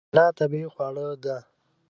[0.11, 1.37] کېله طبیعي خواړه ده.